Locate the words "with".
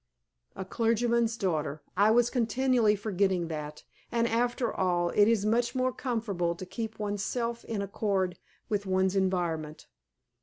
8.67-8.87